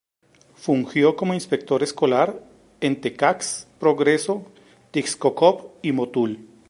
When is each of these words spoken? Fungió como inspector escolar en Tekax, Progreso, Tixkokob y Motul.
Fungió 0.55 1.15
como 1.15 1.35
inspector 1.35 1.83
escolar 1.83 2.41
en 2.79 3.01
Tekax, 3.01 3.67
Progreso, 3.79 4.43
Tixkokob 4.89 5.73
y 5.83 5.91
Motul. 5.91 6.49